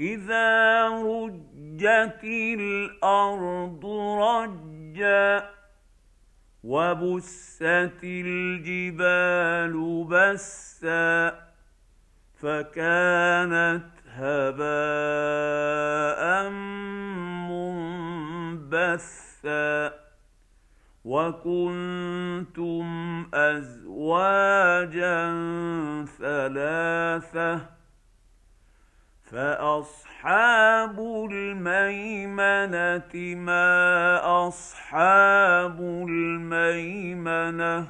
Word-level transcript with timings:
إذا 0.00 0.88
رجت 0.88 2.24
الأرض 2.24 3.86
رجا 4.20 5.50
وبست 6.64 8.00
الجبال 8.04 10.04
بسا 10.04 11.44
فكانت 12.34 13.90
هباء 14.08 14.64
منبثا 18.70 19.92
وكنتم 21.04 22.84
أزواجا 23.34 25.24
ثلاثة 26.18 27.60
فاصحاب 29.34 30.98
الميمنه 31.30 33.14
ما 33.34 34.20
اصحاب 34.48 35.80
الميمنه 36.08 37.86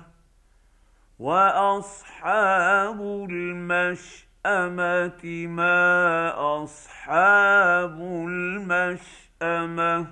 واصحاب 1.19 3.01
المشامه 3.31 5.23
ما 5.47 6.33
اصحاب 6.62 8.01
المشامه 8.29 10.06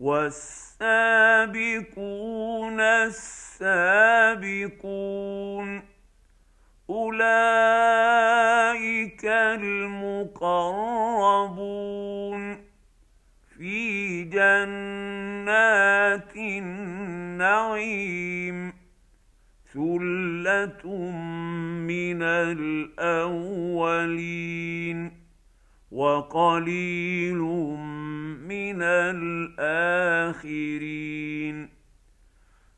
والسابقون 0.00 0.80
السابقون 2.80 3.82
اولئك 6.90 8.11
المقربون 9.24 10.42
في 13.58 14.24
جنات 14.24 15.56
النعيم 16.36 17.92
ثلة 19.72 20.86
من 21.88 22.22
الأولين 22.52 23.62
وقليل 25.92 27.38
من 28.48 28.82
الآخرين 30.32 30.82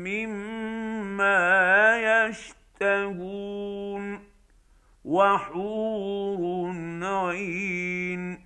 مما 0.03 1.37
يشتهون. 2.81 4.26
وحور 5.07 6.73
عين 7.03 8.39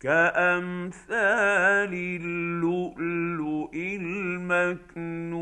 كأمثال 0.00 1.94
اللؤلؤ 2.20 3.70
المكنون 4.00 5.40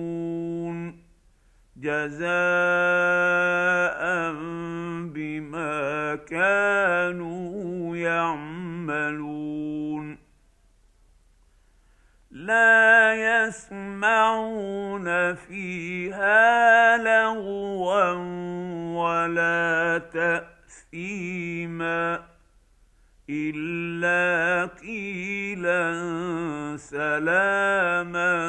جزاء 1.77 2.23
بما 5.15 6.15
كانوا 6.17 7.97
يعملون 7.97 9.32
لا 12.47 13.15
يسمعون 13.47 15.07
فيها 15.35 16.97
لغوا 16.97 18.13
ولا 18.99 20.03
تأثيما 20.93 22.23
إلا 23.31 24.67
قيلا 24.83 25.83
سلاما 26.77 28.42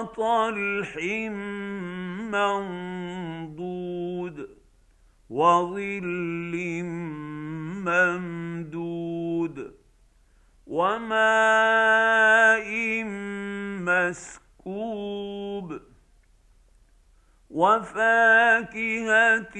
وطلح 0.00 0.96
منضود 2.32 4.36
وظل 5.30 6.54
ممدود 7.84 9.56
وماء 10.66 12.68
مسكوب 14.64 15.80
وفاكهه 17.50 19.56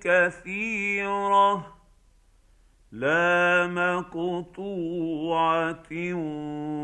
كثيره 0.00 1.79
لا 2.92 3.66
مقطوعة 3.66 4.14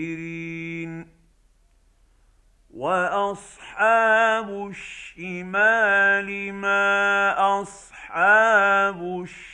وأصحاب 2.71 4.49
الشمال 4.69 6.53
ما 6.53 7.35
أصحاب 7.61 9.21
الشمال 9.21 9.50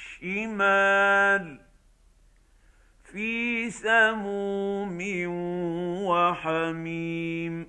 في 3.03 3.69
سموم 3.71 4.97
وحميم 6.05 7.67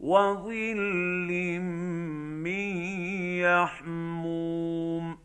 وظل 0.00 1.60
من 2.44 2.76
يحموم 3.46 5.18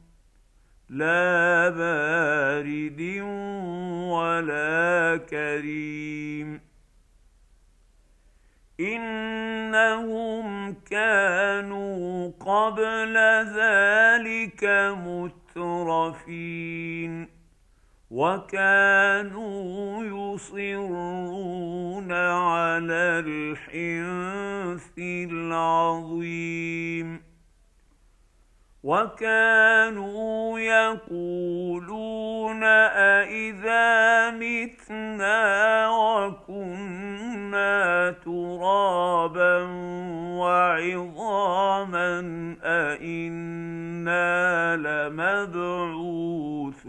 لا 0.90 1.70
بارد 1.70 3.02
ولا 4.12 5.18
كريم 5.30 6.62
إنهم 8.80 10.74
كانوا 10.74 12.32
قبل 12.40 13.18
ذلك 13.58 14.64
مترفين 15.58 17.28
وكانوا 18.12 20.04
يصرون 20.04 22.12
على 22.12 23.24
الحنث 23.26 24.98
العظيم 25.30 26.14
وكانوا 28.84 30.60
يقولون 30.60 32.64
أإذا 32.64 34.32
متنا 34.32 35.90
وكنا 35.90 38.12
ترابا 38.26 39.64
وعظاما 40.40 42.22
لمبعوثون 45.10 46.84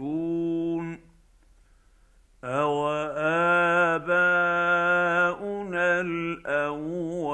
أوآباؤنا 2.43 3.21
الأولون 6.01 7.25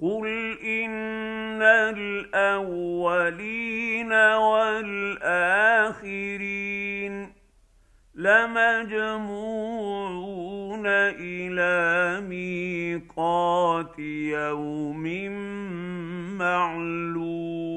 قل 0.00 0.58
إن 0.64 1.62
الأولين 1.92 2.92
والآخرين 4.12 5.62
لمجموعون 8.14 9.22
إلى 10.86 12.20
ميقات 12.28 13.98
يوم 13.98 15.04
معلوم 16.38 17.71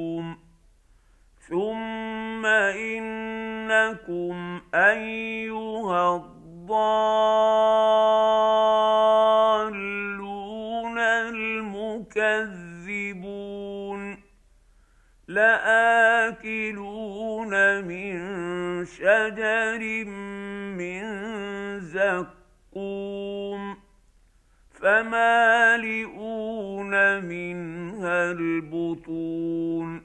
ثم 1.50 2.45
إنكم 2.45 4.36
أيها 4.74 6.15
الضالون 6.15 6.56
المكذبون 12.09 12.65
لآكلون 15.27 16.74
من 17.83 18.15
شجر 18.86 20.06
من 20.77 21.03
زقوم 21.80 23.77
فمالئون 24.74 26.15
منها 27.24 28.31
البطون 28.31 30.05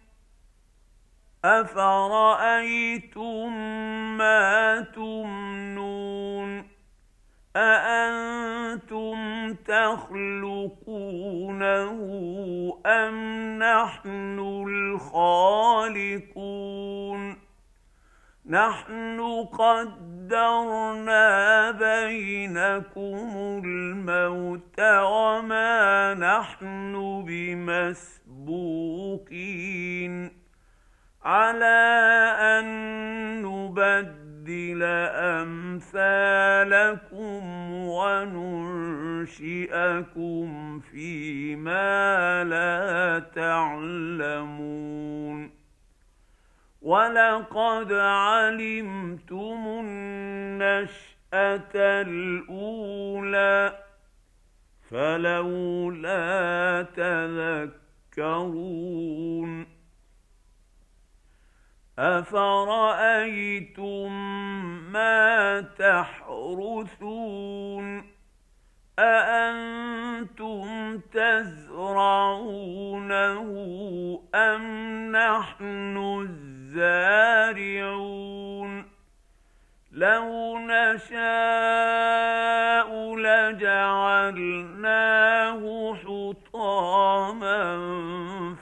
افرايتم 1.45 3.13
ما 4.17 4.81
تمنون 4.95 6.65
اانتم 7.55 9.17
تخلقونه 9.53 10.81
ام 12.85 13.59
نحن 13.59 14.39
الخالقون 14.99 16.31
نحن 18.45 19.21
قدرنا 19.53 21.21
بينكم 21.71 23.61
الموت 23.65 24.79
وما 24.79 26.13
نحن 26.13 27.23
بمسبوقين 27.27 28.01
على 31.23 31.81
أن 32.39 32.65
نبدل 33.41 34.83
أمثالكم 35.43 35.91
وننشئكم 37.73 39.19
فيما 40.79 42.43
لا 42.43 43.19
تعلمون. 43.35 44.81
ولقد 46.81 47.93
علمتم 47.93 49.67
النشاه 49.85 51.21
الاولى 52.01 53.73
فلولا 54.89 56.21
تذكرون. 58.11 59.70
افرايتم 61.99 64.11
ما 64.91 65.61
تحرثون 65.79 67.31
اانتم 68.99 70.99
تزرعونه 71.11 72.61
ام 74.35 74.61
نحن 75.11 75.97
الزارعون 76.21 77.31
لو 79.91 80.57
نشاء 80.57 81.21
لجعلناه 83.15 84.81
حطاما 85.95 87.77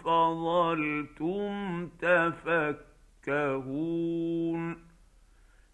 فظلتم 0.04 1.88
تفكرون 1.88 2.89
يفكهون 3.30 4.90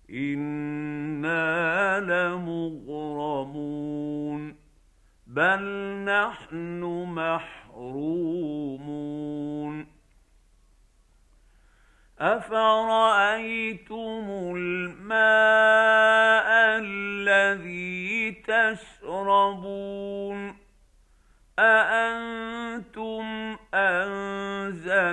أنا 0.10 2.00
لمغرمون 2.00 3.76
بل 5.28 5.64
نحن 6.06 6.84
محرومون 7.16 8.16
افرايتم 12.20 13.76
الماء 14.56 15.26
الذي 16.80 18.32
تشربون 18.32 19.86
أأنتم 21.60 23.26
أنزلتموه 23.74 25.06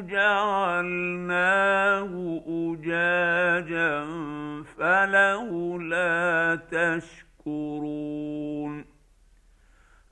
جعلناه 0.00 2.12
أجاجا 2.46 4.04
فلولا 4.78 6.58
تشكرون. 6.70 8.84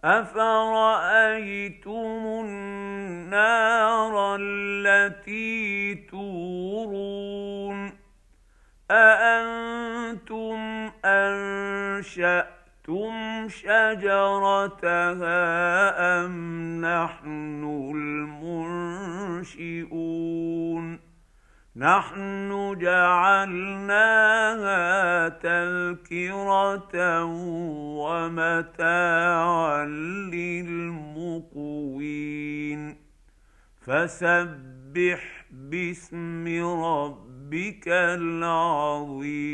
أفرأيتم 0.05 2.23
النار 2.45 4.37
التي 4.41 5.95
تورون؟ 5.95 7.93
أأنتم 8.91 10.91
انشاتم 11.97 13.49
شَجَرَتَهَا 13.49 15.35
أَمْ 16.25 16.35
نَحْنُ 16.81 17.63
الْمُنشِئُونَ 17.95 19.65
نَحْنُ 21.77 22.79
جَعَلْنَاهَا 22.81 24.09
تَذْكِرَةً 25.29 27.25
وَمَتَاعًا 28.05 29.87
لِلْمُقْوِينَ 30.35 31.45
فَسَبِّحْ 33.87 35.45
بِاسْمِ 35.51 36.45
رَبِّكَ 36.85 37.89
الْعَظِيمِ 38.19 39.45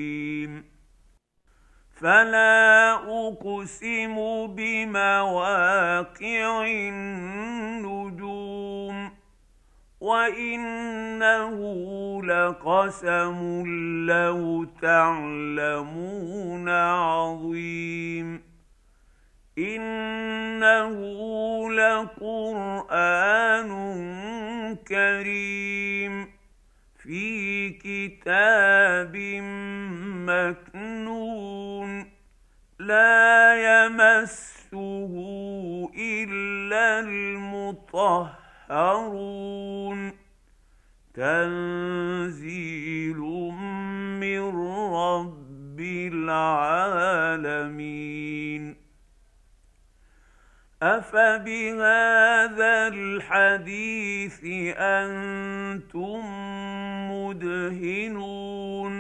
فلا 2.00 2.92
أقسم 2.95 4.16
بمواقع 4.57 6.07
النجوم 6.66 8.40
وإنه 10.00 11.57
لقسم 12.25 13.64
لو 14.09 14.64
تعلمون 14.83 16.69
عظيم 16.69 18.42
إنه 19.59 20.97
لقرآن 21.73 23.71
كريم 24.88 26.28
في 27.02 27.71
كتاب 27.71 29.16
مكنون 30.26 31.69
لا 32.90 33.54
يمسه 33.70 35.14
إلا 35.99 37.00
المطهرون. 37.00 38.30
تنزيل 41.14 43.20
من 44.20 44.42
رب 44.94 45.80
العالمين. 45.80 47.20
أفبهذا 50.82 52.88
الحديث 52.88 54.40
أنتم 54.76 56.20
مدهنون؟ 57.12 59.00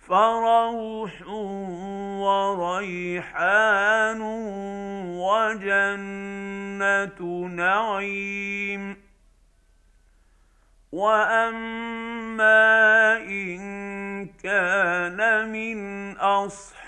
فروح 0.07 1.27
وريحان 2.19 4.21
وجنه 5.21 7.19
نعيم. 7.47 8.97
واما 10.91 13.17
ان 13.17 13.63
كان 14.43 15.51
من 15.51 16.11
اصحاب 16.17 16.82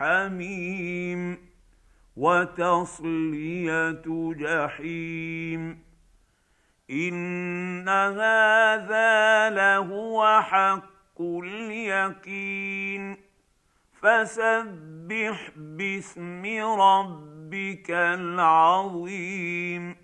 حميم 0.00 1.38
وتصلية 2.16 4.02
جحيم. 4.36 5.82
إن 6.90 7.88
هذا 7.88 9.50
لهو 9.50 10.42
حق 10.42 11.20
اليقين. 11.20 13.16
فسبح 14.02 15.50
باسم 15.56 16.42
ربك 16.80 17.90
العظيم. 17.90 19.96